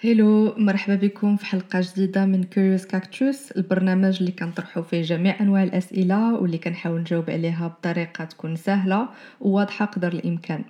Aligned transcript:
hello 0.00 0.54
مرحبا 0.56 0.94
بكم 0.94 1.36
في 1.36 1.46
حلقة 1.46 1.80
جديدة 1.80 2.26
من 2.26 2.44
Curious 2.44 2.86
Cactus 2.86 3.52
البرنامج 3.52 4.16
اللي 4.20 4.32
كنطرحو 4.32 4.82
فيه 4.82 5.02
جميع 5.02 5.40
أنواع 5.40 5.62
الأسئلة 5.62 6.34
واللي 6.34 6.58
كنحاول 6.58 7.00
نجاوب 7.00 7.30
عليها 7.30 7.68
بطريقة 7.68 8.24
تكون 8.24 8.56
سهلة 8.56 9.08
وواضحة 9.40 9.84
قدر 9.84 10.12
الإمكان. 10.12 10.64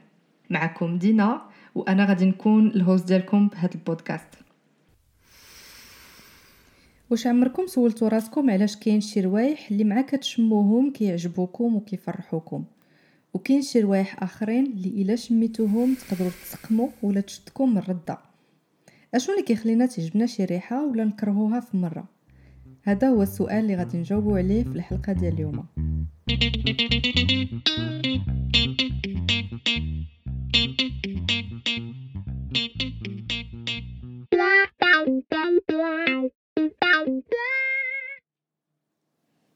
معكم 0.50 0.98
دينا 0.98 1.42
وأنا 1.74 2.04
غادي 2.04 2.24
نكون 2.24 2.66
ال 2.66 2.75
host 2.75 3.08
ديالكم 3.08 3.48
بهذا 3.48 3.74
البودكاست. 3.74 4.28
واش 7.10 7.26
عمركم 7.26 7.66
سولتوا 7.66 8.08
راسكم 8.08 8.50
علاش 8.50 8.76
كاين 8.76 9.00
شي 9.00 9.20
روايح 9.20 9.70
اللي 9.70 9.84
مع 9.84 10.00
كتشموهم 10.00 10.92
كيعجبوكم 10.92 11.76
وكيفرحوكم؟ 11.76 12.64
وكاين 13.34 13.62
شي 13.62 13.80
روايح 13.80 14.22
آخرين 14.22 14.66
اللي 14.66 15.02
إلا 15.02 15.16
شميتوهم 15.16 15.94
تقدروا 15.94 16.30
تسقموا 16.30 16.88
ولا 17.02 17.20
تشدكم 17.20 17.70
من 17.70 17.78
الرده 17.78 18.27
اشنو 19.14 19.34
اللي 19.34 19.46
كيخلينا 19.46 19.86
تعجبنا 19.86 20.26
شي 20.26 20.44
ريحة 20.44 20.86
ولا 20.86 21.04
نكرهوها 21.04 21.60
في 21.60 21.76
مرة؟ 21.76 22.08
هذا 22.82 23.08
هو 23.08 23.22
السؤال 23.22 23.58
اللي 23.58 23.76
غادي 23.76 23.98
نجاوبوا 23.98 24.38
عليه 24.38 24.64
في 24.64 24.70
الحلقة 24.70 25.12
ديال 25.12 25.34
اليوم. 25.34 25.66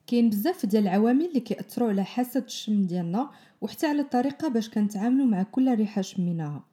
كاين 0.07 0.31
بزاف 0.31 0.67
ديال 0.67 0.83
العوامل 0.83 1.25
اللي 1.25 1.41
كيأثروا 1.41 1.89
على 1.89 2.05
حاسه 2.05 2.41
الشم 2.41 2.83
ديالنا 2.83 3.31
وحتى 3.61 3.87
على 3.87 4.01
الطريقة 4.01 4.49
باش 4.49 4.71
كنتعاملوا 4.71 5.27
مع 5.27 5.43
كل 5.43 5.75
ريحة 5.75 6.03
شميناها. 6.03 6.72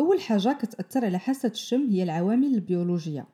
أول 0.00 0.20
حاجة 0.20 0.52
كتأثر 0.52 1.04
على 1.04 1.18
حاسة 1.18 1.48
الشم 1.48 1.90
هي 1.90 2.02
العوامل 2.02 2.54
البيولوجية. 2.54 3.26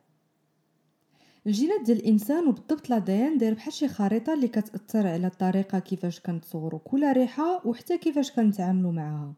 الجينات 1.46 1.80
ديال 1.86 1.98
الإنسان 1.98 2.48
وبالضبط 2.48 2.90
لادين 2.90 3.38
داير 3.38 3.54
بحال 3.54 3.72
شي 3.72 3.88
خريطة 3.88 4.34
اللي 4.34 4.48
كتأثر 4.48 5.06
على 5.06 5.26
الطريقة 5.26 5.78
كيفاش 5.78 6.20
كنتصوروا 6.20 6.80
كل 6.84 7.12
ريحة 7.12 7.66
وحتى 7.66 7.98
كيفاش 7.98 8.30
كنتعاملوا 8.32 8.92
معها 8.92 9.34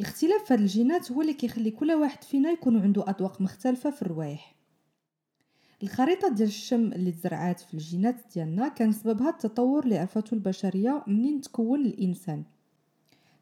الاختلاف 0.00 0.44
في 0.44 0.54
هاد 0.54 0.60
الجينات 0.60 1.12
هو 1.12 1.20
اللي 1.20 1.34
كيخلي 1.34 1.70
كل 1.70 1.92
واحد 1.92 2.24
فينا 2.24 2.50
يكون 2.50 2.82
عنده 2.82 3.02
أذواق 3.02 3.40
مختلفة 3.40 3.90
في 3.90 4.02
الروايح. 4.02 4.54
الخريطة 5.82 6.28
ديال 6.28 6.48
الشم 6.48 6.92
اللي 6.92 7.12
تزرعات 7.12 7.60
في 7.60 7.74
الجينات 7.74 8.16
ديالنا 8.34 8.68
كان 8.68 8.92
سببها 8.92 9.30
التطور 9.30 9.84
اللي 9.84 9.98
عرفته 9.98 10.34
البشرية 10.34 11.04
منين 11.06 11.40
تكون 11.40 11.86
الانسان 11.86 12.44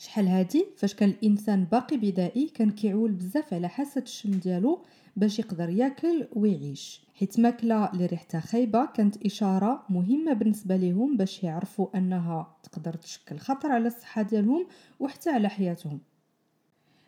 شحال 0.01 0.29
هادي؟ 0.29 0.67
فاش 0.77 0.95
كان 0.95 1.09
الإنسان 1.09 1.65
باقي 1.65 1.97
بدائي 1.97 2.49
كان 2.49 2.71
كيعول 2.71 3.13
بزاف 3.13 3.55
على 3.55 3.69
حاسة 3.69 4.01
الشم 4.01 4.31
ديالو 4.31 4.85
باش 5.17 5.39
يقدر 5.39 5.69
ياكل 5.69 6.29
ويعيش. 6.33 7.03
حيت 7.15 7.41
ماكلة 7.41 7.93
اللي 7.93 8.07
ريحتها 8.07 8.41
خايبة 8.41 8.87
كانت 8.87 9.27
إشارة 9.27 9.85
مهمة 9.89 10.33
بالنسبة 10.33 10.77
لهم 10.77 11.17
باش 11.17 11.43
يعرفوا 11.43 11.99
أنها 11.99 12.57
تقدر 12.63 12.95
تشكل 12.95 13.39
خطر 13.39 13.73
على 13.73 13.87
الصحة 13.87 14.23
ديالهم 14.23 14.67
وحتى 15.01 15.31
على 15.31 15.49
حياتهم. 15.49 16.01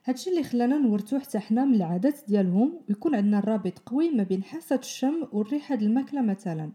هادشي 0.05 0.31
اللي 0.31 0.43
خلانا 0.43 0.79
نورثو 0.79 1.19
حتى 1.19 1.39
حنا 1.39 1.65
من 1.65 1.75
العادات 1.75 2.21
ديالهم 2.29 2.81
ويكون 2.89 3.15
عندنا 3.15 3.41
رابط 3.41 3.79
قوي 3.79 4.11
ما 4.11 4.23
بين 4.23 4.45
حاسة 4.45 4.77
الشم 4.77 5.29
والريحة 5.33 5.75
د 5.75 5.83
الماكلة 5.83 6.23
مثلا. 6.23 6.71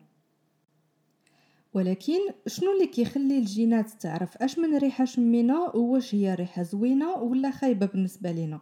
ولكن 1.73 2.19
شنو 2.47 2.71
اللي 2.71 2.87
كيخلي 2.87 3.37
الجينات 3.37 3.89
تعرف 3.89 4.37
اش 4.37 4.59
من 4.59 4.77
ريحة 4.77 5.05
شمينا 5.05 5.59
واش 5.59 6.15
هي 6.15 6.35
ريحة 6.35 6.63
زوينة 6.63 7.13
ولا 7.15 7.51
خايبة 7.51 7.85
بالنسبة 7.85 8.31
لينا؟ 8.31 8.59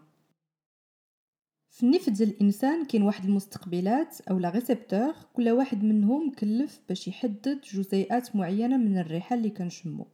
في 1.75 1.83
النفس 1.83 2.09
ديال 2.09 2.29
الإنسان 2.29 2.85
كاين 2.85 3.03
واحد 3.03 3.25
المستقبلات 3.25 4.21
أو 4.21 4.39
لا 4.39 4.49
ريسبتور 4.49 5.13
كل 5.33 5.49
واحد 5.49 5.83
منهم 5.83 6.27
مكلف 6.27 6.81
باش 6.89 7.07
يحدد 7.07 7.61
جزيئات 7.73 8.35
معينة 8.35 8.77
من 8.77 8.97
الريحة 8.97 9.35
اللي 9.35 9.49
كنشمو. 9.49 10.07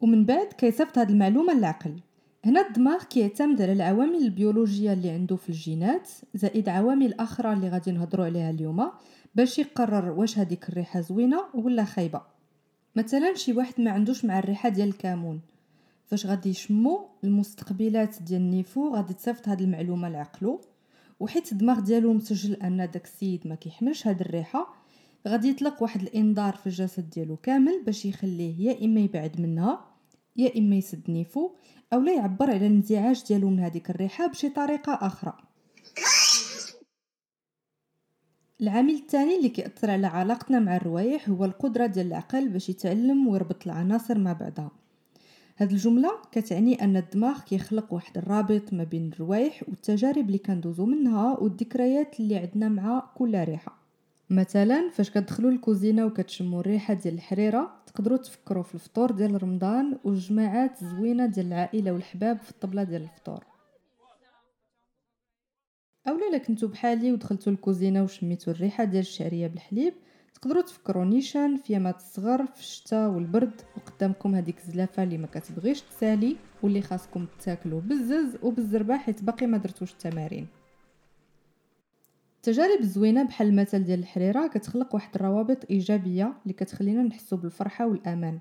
ومن 0.00 0.24
بعد 0.24 0.46
كيصيفط 0.46 0.98
هاد 0.98 1.10
المعلومة 1.10 1.54
للعقل. 1.54 2.00
هنا 2.44 2.68
الدماغ 2.68 3.04
كيعتمد 3.04 3.62
على 3.62 3.72
العوامل 3.72 4.16
البيولوجية 4.16 4.92
اللي 4.92 5.10
عنده 5.10 5.36
في 5.36 5.48
الجينات 5.48 6.08
زائد 6.34 6.68
عوامل 6.68 7.14
أخرى 7.14 7.52
اللي 7.52 7.68
غادي 7.68 7.92
نهضروا 7.92 8.24
عليها 8.24 8.50
اليوم 8.50 8.90
باش 9.34 9.58
يقرر 9.58 10.10
واش 10.10 10.38
هذيك 10.38 10.68
الريحة 10.68 11.00
زوينة 11.00 11.44
ولا 11.54 11.84
خايبة. 11.84 12.31
مثلا 12.96 13.34
شي 13.34 13.52
واحد 13.52 13.80
ما 13.80 13.90
عندوش 13.90 14.24
مع 14.24 14.38
الريحة 14.38 14.68
ديال 14.68 14.88
الكمون 14.88 15.40
فاش 16.06 16.26
غادي 16.26 16.50
يشمو 16.50 17.08
المستقبلات 17.24 18.22
ديال 18.22 18.40
النيفو 18.40 18.94
غادي 18.94 19.14
تصيفط 19.14 19.48
هاد 19.48 19.60
المعلومة 19.60 20.08
لعقلو. 20.08 20.60
وحيت 21.20 21.52
الدماغ 21.52 21.80
ديالو 21.80 22.12
مسجل 22.12 22.54
أن 22.54 22.76
داك 22.76 23.04
السيد 23.04 23.46
ما 23.46 23.54
كيحملش 23.54 24.06
هاد 24.06 24.20
الريحة 24.20 24.74
غادي 25.28 25.48
يطلق 25.48 25.82
واحد 25.82 26.02
الإنذار 26.02 26.56
في 26.56 26.66
الجسد 26.66 27.10
ديالو 27.10 27.36
كامل 27.36 27.82
باش 27.86 28.04
يخليه 28.04 28.60
يا 28.60 28.84
إما 28.84 29.00
يبعد 29.00 29.40
منها 29.40 29.84
يا 30.36 30.58
إما 30.58 30.76
يسد 30.76 31.10
نيفو 31.10 31.50
أو 31.92 32.00
لا 32.00 32.14
يعبر 32.14 32.50
على 32.50 32.66
الانزعاج 32.66 33.22
ديالو 33.28 33.50
من 33.50 33.60
هذيك 33.60 33.90
الريحة 33.90 34.26
بشي 34.26 34.48
طريقة 34.48 34.92
أخرى. 34.92 35.51
العامل 38.62 38.94
الثاني 38.94 39.36
اللي 39.36 39.48
كيأثر 39.48 39.90
على 39.90 40.06
علاقتنا 40.06 40.58
مع 40.60 40.76
الروايح 40.76 41.28
هو 41.28 41.44
القدرة 41.44 41.86
ديال 41.86 42.06
العقل 42.06 42.48
باش 42.48 42.68
يتعلم 42.68 43.28
ويربط 43.28 43.66
العناصر 43.66 44.18
مع 44.18 44.32
بعضها. 44.32 44.70
هاد 45.56 45.70
الجملة 45.70 46.10
كتعني 46.32 46.84
أن 46.84 46.96
الدماغ 46.96 47.40
كيخلق 47.40 47.92
واحد 47.94 48.18
الرابط 48.18 48.72
ما 48.72 48.84
بين 48.84 49.10
الروايح 49.12 49.62
والتجارب 49.68 50.26
اللي 50.26 50.38
كندوزو 50.38 50.86
منها 50.86 51.38
والذكريات 51.38 52.20
اللي 52.20 52.36
عندنا 52.36 52.68
مع 52.68 53.10
كل 53.14 53.44
ريحة. 53.44 53.78
مثلا 54.30 54.90
فاش 54.92 55.10
كتدخلوا 55.10 55.50
الكوزينه 55.50 56.06
وكتشموا 56.06 56.60
الريحة 56.60 56.94
ديال 56.94 57.14
الحريرة 57.14 57.70
تقدروا 57.86 58.18
تفكروا 58.18 58.62
في 58.62 58.74
الفطور 58.74 59.10
ديال 59.10 59.42
رمضان 59.42 59.98
والجماعات 60.04 60.84
زوينه 60.84 61.26
ديال 61.26 61.46
العائلة 61.46 61.92
والحباب 61.92 62.38
في 62.38 62.50
الطبلة 62.50 62.82
ديال 62.82 63.02
الفطور. 63.02 63.51
اولا 66.08 66.28
الا 66.28 66.38
كنتو 66.38 66.66
بحالي 66.68 67.12
ودخلتوا 67.12 67.52
الكوزينة 67.52 68.02
وشميتوا 68.02 68.52
الريحة 68.52 68.84
ديال 68.84 69.00
الشعرية 69.00 69.46
بالحليب. 69.46 69.94
تقدروا 70.34 70.62
تفكروا 70.62 71.04
نيشان 71.04 71.56
في 71.56 71.72
يامات 71.72 71.96
الصغر 71.96 72.46
في 72.46 72.60
الشتاء 72.60 73.10
والبرد. 73.10 73.60
وقدامكم 73.76 74.34
هذيك 74.34 74.58
الزلافة 74.58 75.02
اللي 75.02 75.18
ما 75.18 75.26
كتبغيش 75.26 75.82
تسالي 75.82 76.36
واللي 76.62 76.82
خاصكم 76.82 77.26
تاكلوا 77.44 77.80
بالزز 77.80 78.36
وبالزربة 78.42 78.96
حيت 78.96 79.22
باقي 79.22 79.46
ما 79.46 79.58
درتوش 79.58 79.92
التمارين. 79.92 80.46
التجارب 82.36 82.80
الزوينة 82.80 83.22
بحال 83.22 83.48
المثل 83.48 83.84
ديال 83.84 83.98
الحريرة 83.98 84.46
كتخلق 84.46 84.94
واحد 84.94 85.16
الروابط 85.16 85.70
إيجابية 85.70 86.34
اللي 86.42 86.54
كتخلينا 86.54 87.02
نحسو 87.02 87.36
بالفرحة 87.36 87.86
والأمان. 87.86 88.38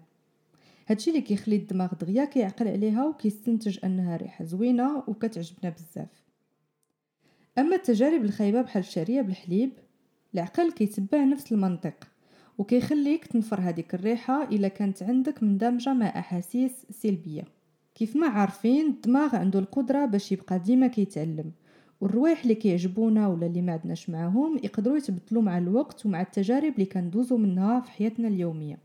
هادشي 0.87 1.09
اللي 1.09 1.21
كيخلي 1.21 1.55
الدماغ 1.55 1.93
دغيا 1.93 2.25
كيعقل 2.25 2.67
عليها 2.67 3.07
وكيستنتج 3.07 3.79
أنها 3.83 4.17
ريحة 4.17 4.45
زوينة 4.45 5.03
وكتعجبنا 5.07 5.69
بزاف. 5.69 6.30
أما 7.61 7.75
التجارب 7.75 8.25
الخايبة 8.25 8.61
بحال 8.61 8.83
الشعرية 8.83 9.21
بالحليب 9.21 9.71
العقل 10.33 10.71
كيتبع 10.71 11.23
نفس 11.23 11.51
المنطق 11.51 11.93
وكيخليك 12.57 13.25
تنفر 13.25 13.61
هذيك 13.61 13.95
الريحة 13.95 14.43
إلا 14.43 14.67
كانت 14.67 15.03
عندك 15.03 15.43
مندمجة 15.43 15.93
مع 15.93 16.05
أحاسيس 16.05 16.71
سلبية. 16.91 17.43
كيف 17.95 18.15
ما 18.15 18.27
عارفين 18.27 18.85
الدماغ 18.87 19.35
عنده 19.35 19.59
القدرة 19.59 20.05
باش 20.05 20.31
يبقى 20.31 20.59
ديما 20.59 20.87
كيتعلم 20.87 21.51
والروايح 22.01 22.41
اللي 22.41 22.55
كيعجبونا 22.55 23.27
ولا 23.27 23.45
اللي 23.45 23.61
ما 23.61 23.71
عندناش 23.71 24.09
معاهم 24.09 24.57
يقدروا 24.63 24.97
يتبدلوا 24.97 25.41
مع 25.41 25.57
الوقت 25.57 26.05
ومع 26.05 26.21
التجارب 26.21 26.73
اللي 26.73 26.85
كندوزو 26.85 27.37
منها 27.37 27.79
في 27.79 27.91
حياتنا 27.91 28.27
اليومية. 28.27 28.77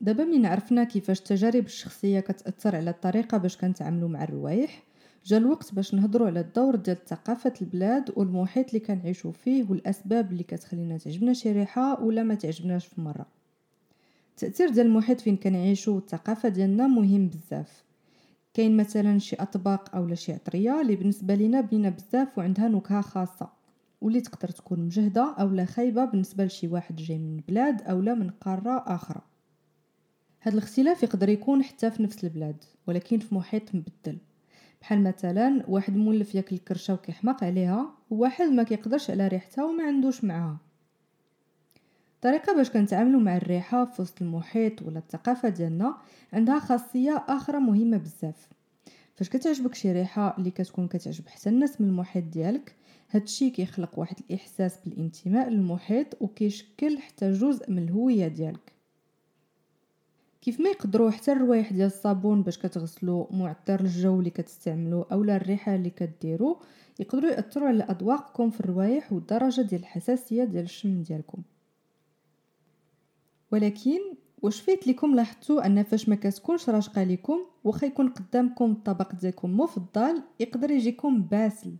دابا 0.00 0.24
من 0.24 0.46
عرفنا 0.46 0.84
كيفاش 0.84 1.18
التجارب 1.18 1.64
الشخصية 1.64 2.20
كتأثر 2.20 2.76
على 2.76 2.90
الطريقة 2.90 3.38
باش 3.38 3.56
كنتعاملوا 3.56 4.08
مع 4.08 4.24
الروايح 4.24 4.82
جا 5.24 5.36
الوقت 5.36 5.74
باش 5.74 5.94
نهضروا 5.94 6.26
على 6.26 6.40
الدور 6.40 6.76
ديال 6.76 7.04
ثقافة 7.06 7.52
البلاد 7.62 8.12
والمحيط 8.16 8.66
اللي 8.66 8.80
كنعيشوا 8.80 9.32
فيه 9.32 9.66
والأسباب 9.70 10.32
اللي 10.32 10.42
كتخلينا 10.42 10.98
تعجبنا 10.98 11.32
شي 11.32 11.52
ريحة 11.52 12.02
ولا 12.02 12.22
ما 12.22 12.34
تعجبناش 12.34 12.86
في 12.86 13.00
مرة. 13.00 13.26
التاثير 14.30 14.70
ديال 14.70 14.86
المحيط 14.86 15.20
فين 15.20 15.36
كنعيشوا 15.36 15.94
والثقافة 15.94 16.48
ديالنا 16.48 16.86
مهم 16.86 17.28
بزاف. 17.28 17.84
كاين 18.54 18.76
مثلا 18.76 19.18
شي 19.18 19.36
أطباق 19.36 19.96
اولا 19.96 20.14
شي 20.14 20.32
عطرية 20.32 20.80
اللي 20.80 20.96
بالنسبة 20.96 21.34
لينا 21.34 21.60
بنينة 21.60 21.88
بزاف 21.88 22.38
وعندها 22.38 22.68
نكهة 22.68 23.00
خاصة 23.00 23.48
واللي 24.00 24.20
تقدر 24.20 24.48
تكون 24.48 24.80
مجهدة 24.80 25.34
اولا 25.38 25.64
خايبة 25.64 26.04
بالنسبة 26.04 26.44
لشي 26.44 26.68
واحد 26.68 26.96
جاي 26.96 27.18
من 27.18 27.40
بلاد 27.48 27.82
اولا 27.82 28.14
من 28.14 28.30
قارة 28.30 28.84
آخرى. 28.86 29.20
هذا 30.40 30.54
الاختلاف 30.54 31.02
يقدر 31.02 31.28
يكون 31.28 31.62
حتى 31.62 31.90
في 31.90 32.02
نفس 32.02 32.24
البلاد 32.24 32.64
ولكن 32.86 33.18
في 33.18 33.34
محيط 33.34 33.74
مبدل. 33.74 34.18
بحال 34.82 35.02
مثلا 35.02 35.64
واحد 35.68 35.96
مولف 35.96 36.34
ياكل 36.34 36.56
الكرشه 36.56 36.94
وكيحماق 36.94 37.44
عليها 37.44 37.94
وواحد 38.10 38.44
ما 38.44 38.62
كيقدرش 38.62 39.10
على 39.10 39.28
ريحتها 39.28 39.64
وما 39.64 39.84
عندوش 39.84 40.24
معاها. 40.24 40.56
الطريقة 42.14 42.56
باش 42.56 42.70
كنتعاملوا 42.70 43.20
مع 43.20 43.36
الريحة 43.36 43.84
في 43.84 44.02
وسط 44.02 44.22
المحيط 44.22 44.82
ولا 44.82 44.98
الثقافة 44.98 45.48
ديالنا 45.48 45.96
عندها 46.32 46.58
خاصية 46.58 47.24
أخرى 47.28 47.58
مهمة 47.58 47.96
بزاف. 47.96 48.48
فاش 49.14 49.28
كتعجبك 49.28 49.74
شي 49.74 49.92
ريحة 49.92 50.34
اللي 50.38 50.50
كتكون 50.50 50.88
كتعجب 50.88 51.28
حتى 51.28 51.48
الناس 51.48 51.80
من 51.80 51.88
المحيط 51.88 52.24
ديالك 52.24 52.74
هادشي 53.10 53.50
كيخلق 53.50 53.98
واحد 53.98 54.16
الإحساس 54.30 54.78
بالانتماء 54.84 55.48
للمحيط 55.48 56.22
وكيشكل 56.22 56.98
حتى 56.98 57.30
جزء 57.30 57.70
من 57.70 57.78
الهوية 57.78 58.28
ديالك. 58.28 58.72
كيف 60.42 60.60
ما 60.60 60.68
يقدروا 60.68 61.10
حتى 61.10 61.32
الروايح 61.32 61.72
ديال 61.72 61.86
الصابون 61.86 62.42
باش 62.42 62.58
كتغسلوا 62.58 63.26
معطر 63.30 63.80
الجو 63.80 64.18
اللي 64.18 64.30
كتستعملوا 64.30 65.04
اولا 65.12 65.36
الريحة 65.36 65.74
اللي 65.74 65.90
كديروا 65.90 66.56
يقدروا 67.00 67.30
يأثروا 67.30 67.68
على 67.68 67.82
أذواقكم 67.84 68.50
في 68.50 68.60
الروايح 68.60 69.12
والدرجة 69.12 69.60
ديال 69.60 69.80
الحساسية 69.80 70.44
ديال 70.44 70.64
الشم 70.64 71.02
ديالكم. 71.02 71.42
ولكن 73.52 74.00
واش 74.42 74.60
فيت 74.60 74.86
لكم 74.86 75.14
لاحظتوا 75.14 75.66
أن 75.66 75.82
فاش 75.82 76.08
ما 76.08 76.16
كتكونش 76.16 76.68
راشقة 76.68 77.04
لكم 77.04 77.38
واخا 77.64 77.86
يكون 77.86 78.08
قدامكم 78.08 78.72
الطبق 78.72 79.14
ديالكم 79.14 79.56
مفضل 79.56 80.22
يقدر 80.40 80.70
يجيكم 80.70 81.22
باسل. 81.22 81.76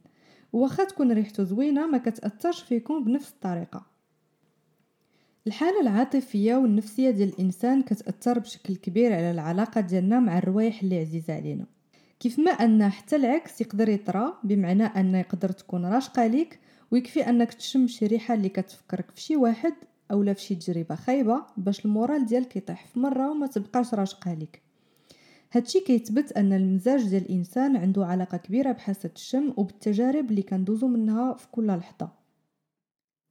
واخا 0.52 0.84
تكون 0.84 1.12
ريحته 1.12 1.44
زوينة 1.44 1.86
ما 1.86 1.98
كتأثرش 1.98 2.62
فيكم 2.62 3.04
بنفس 3.04 3.30
الطريقة. 3.30 3.91
الحالة 5.46 5.80
العاطفية 5.80 6.54
والنفسية 6.54 7.10
ديال 7.10 7.28
الإنسان 7.28 7.82
كتأثر 7.82 8.38
بشكل 8.38 8.76
كبير 8.76 9.12
على 9.12 9.30
العلاقة 9.30 9.80
ديالنا 9.80 10.20
مع 10.20 10.38
الروايح 10.38 10.82
اللي 10.82 11.00
عزيزة 11.00 11.34
علينا. 11.34 11.66
كيف 12.20 12.38
ما 12.38 12.50
أن 12.50 12.88
حتى 12.88 13.16
العكس 13.16 13.60
يقدر 13.60 13.88
يطرى 13.88 14.32
بمعنى 14.44 14.84
أن 14.84 15.14
يقدر 15.14 15.48
تكون 15.48 15.86
راشقة 15.86 16.26
ليك 16.26 16.58
ويكفي 16.90 17.28
أنك 17.28 17.54
تشم 17.54 17.86
شي 17.86 18.06
ريحة 18.06 18.34
اللي 18.34 18.48
كتفكرك 18.48 19.10
في 19.10 19.20
شي 19.20 19.36
واحد 19.36 19.74
اولا 20.10 20.32
في 20.32 20.40
شي 20.40 20.54
تجربة 20.54 20.94
خايبة 20.94 21.42
باش 21.56 21.84
المورال 21.84 22.26
ديالك 22.26 22.56
يطيح 22.56 22.86
في 22.86 22.98
مرة 22.98 23.30
وما 23.30 23.46
تبقاش 23.46 23.94
راشقة 23.94 24.34
ليك 24.34 24.62
هادشي 25.52 25.80
كيتبت 25.80 26.32
أن 26.32 26.52
المزاج 26.52 27.08
ديال 27.08 27.22
الإنسان 27.22 27.76
عنده 27.76 28.06
علاقة 28.06 28.36
كبيرة 28.38 28.72
بحاسة 28.72 29.10
الشم 29.16 29.52
وبالتجارب 29.56 30.30
اللي 30.30 30.42
كندوزو 30.42 30.88
منها 30.88 31.34
في 31.34 31.46
كل 31.52 31.66
لحظة. 31.66 32.21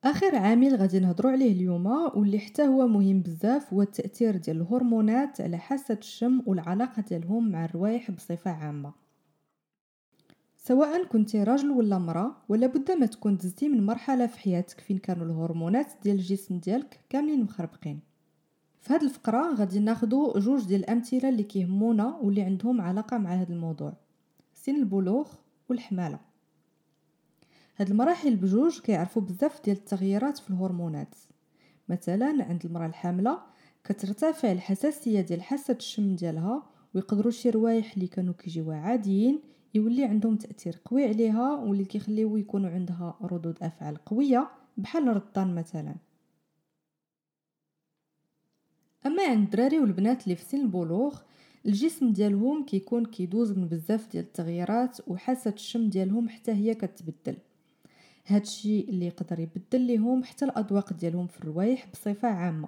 آخر 0.04 0.36
عامل 0.36 0.76
غادي 0.76 1.00
نهضروا 1.00 1.32
عليه 1.32 1.52
اليوم 1.52 1.86
واللي 1.88 2.40
حتى 2.40 2.68
هو 2.68 2.88
مهم 2.88 3.22
بزاف 3.22 3.74
هو 3.74 3.82
التأثير 3.82 4.38
ديال 4.38 4.58
الهرمونات 4.58 5.42
على 5.42 5.58
حاسة 5.58 5.98
الشم 6.02 6.42
والعلاقة 6.46 7.02
ديالهم 7.02 7.52
مع 7.52 7.66
الروايح 7.66 8.12
بصفة 8.12 8.52
عامة. 8.52 8.94
سواء 10.58 11.04
كنتي 11.04 11.44
راجل 11.44 11.70
ولا 11.70 11.98
مرأة 11.98 12.32
ولا 12.50 12.68
بد 12.68 12.92
ما 12.92 13.06
تكون 13.06 13.38
دزتي 13.38 13.70
من 13.70 13.86
مرحلة 13.86 14.28
في 14.28 14.40
حياتك 14.40 14.80
فين 14.80 14.98
كانوا 14.98 15.26
الهرمونات 15.26 15.88
ديال 16.04 16.16
الجسم 16.16 16.58
ديالك 16.58 17.00
كاملين 17.10 17.44
مخربقين. 17.44 18.00
في 18.82 18.94
هذه 18.94 19.04
الفقرة 19.04 19.56
غادي 19.56 19.80
ناخذ 19.80 20.10
جوج 20.40 20.66
ديال 20.66 20.80
الأمثلة 20.80 21.30
اللي 21.30 21.44
كيهمونا 21.44 22.18
واللي 22.22 22.42
عندهم 22.42 22.82
علاقة 22.82 23.18
مع 23.18 23.34
هذا 23.34 23.54
الموضوع. 23.54 23.94
سن 24.54 24.76
البلوغ 24.76 25.28
والحمالة. 25.70 26.31
هاد 27.82 27.90
المراحل 27.90 28.36
بجوج 28.36 28.80
كيعرفوا 28.80 29.22
بزاف 29.22 29.64
ديال 29.64 29.78
التغييرات 29.78 30.38
في 30.38 30.50
الهرمونات. 30.50 31.16
مثلا 31.90 32.44
عند 32.44 32.66
المرأة 32.66 32.86
الحاملة 32.86 33.40
كترتفع 33.84 34.52
الحساسية 34.52 35.22
ديال 35.22 35.42
حاسة 35.42 35.74
الشم 35.74 36.16
ديالها 36.16 36.64
ويقدروا 36.96 37.32
شي 37.32 37.50
روايح 37.50 37.94
اللي 37.94 38.08
كانوا 38.08 38.34
كيجيوها 38.34 38.78
عاديين 38.78 39.40
يولي 39.74 40.06
عندهم 40.06 40.36
تأثير 40.36 40.82
قوي 40.86 41.06
عليها 41.06 41.54
واللي 41.56 41.86
كيخليو 41.86 42.38
يكونوا 42.38 42.70
عندها 42.70 43.18
ردود 43.22 43.58
أفعال 43.62 43.98
قوية 44.06 44.52
بحال 44.78 45.10
الرضان 45.10 45.56
مثلا. 45.56 45.96
أما 49.06 49.24
عند 49.24 49.44
الدراري 49.44 49.80
والبنات 49.80 50.24
اللي 50.24 50.36
في 50.36 50.44
سن 50.44 50.62
البلوغ 50.62 51.20
الجسم 51.66 52.14
ديالهم 52.14 52.66
كيكون 52.66 53.06
كيدوز 53.06 53.52
من 53.52 53.68
بزاف 53.68 54.12
ديال 54.12 54.24
التغييرات 54.24 54.98
وحاسة 55.08 55.52
الشم 55.52 55.90
ديالهم 55.90 56.30
حتى 56.30 56.52
هي 56.52 56.76
كتبدل. 56.76 57.38
هادشي 58.32 58.80
اللي 58.80 59.06
يقدر 59.06 59.40
يبدل 59.40 59.82
ليهم 59.82 60.24
حتى 60.24 60.46
الأذواق 60.46 60.94
ديالهم 60.94 61.28
في 61.28 61.40
الروايح 61.40 61.88
بصفة 61.94 62.28
عامة. 62.28 62.68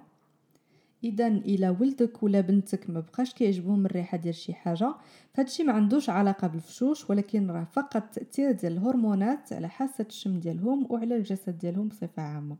إذا 1.04 1.26
إلى 1.26 1.68
ولدك 1.68 2.22
ولا 2.22 2.40
بنتك 2.40 2.90
ما 2.90 3.00
بقاش 3.00 3.34
كيعجبهم 3.34 3.86
الريحة 3.86 4.18
ديال 4.18 4.34
شي 4.34 4.54
حاجة 4.54 4.94
فهادشي 5.34 5.62
ما 5.62 5.72
عندوش 5.72 6.10
علاقة 6.10 6.48
بالفشوش 6.48 7.10
ولكن 7.10 7.50
راه 7.50 7.64
فقط 7.72 8.02
تأثير 8.02 8.52
ديال 8.52 8.72
الهرمونات 8.72 9.52
على 9.52 9.68
حاسة 9.68 10.06
الشم 10.08 10.40
ديالهم 10.40 10.86
وعلى 10.90 11.16
الجسد 11.16 11.58
ديالهم 11.58 11.88
بصفة 11.88 12.22
عامة. 12.22 12.56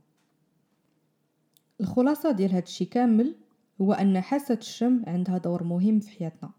الخلاصة 1.80 2.30
ديال 2.30 2.52
هادشي 2.52 2.84
كامل 2.84 3.34
هو 3.80 3.92
أن 3.92 4.20
حاسة 4.20 4.54
الشم 4.54 5.02
عندها 5.06 5.38
دور 5.38 5.64
مهم 5.64 6.00
في 6.00 6.10
حياتنا 6.10 6.50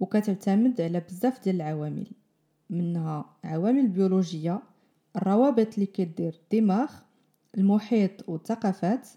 وكتعتمد 0.00 0.80
على 0.80 1.00
بزاف 1.00 1.44
ديال 1.44 1.56
العوامل 1.56 2.06
منها 2.70 3.24
عوامل 3.44 3.88
بيولوجية 3.88 4.62
الروابط 5.16 5.74
اللي 5.74 5.86
كدير 5.86 6.40
الدماغ 6.42 6.92
المحيط 7.58 8.28
والثقافات 8.28 9.08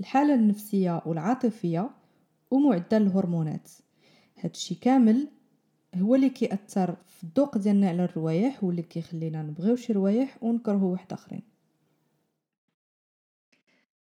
الحالة 0.00 0.34
النفسية 0.34 1.02
والعاطفية 1.06 1.90
ومعدل 2.50 3.02
الهرمونات. 3.02 3.70
هادشي 4.38 4.74
كامل 4.74 5.28
هو 5.94 6.14
اللي 6.14 6.30
كيأثر 6.30 6.96
في 7.06 7.24
الذوق 7.24 7.58
ديالنا 7.58 7.88
على 7.88 8.04
الروايح 8.04 8.64
واللي 8.64 8.82
كيخلينا 8.82 9.42
نبغيو 9.42 9.76
شي 9.76 9.92
روايح 9.92 10.42
ونكرهو 10.42 10.92
واحد 10.92 11.12
آخرين. 11.12 11.42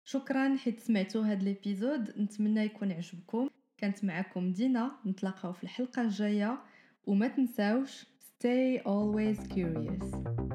شكرا 0.05 0.57
حيت 0.57 0.79
سمعتوا 0.79 1.25
هاد 1.25 1.41
الإبيزود. 1.41 2.19
نتمنى 2.19 2.61
يكون 2.61 2.91
عجبكم. 2.91 3.49
كانت 3.77 4.05
معكم 4.05 4.53
دينا. 4.53 4.91
نتلاقاو 5.05 5.53
في 5.53 5.63
الحلقة 5.63 6.01
الجاية. 6.01 6.59
وما 7.07 7.27
تنساوش 7.27 8.05
stay 8.41 8.81
always 8.83 9.53
curious. 9.53 10.50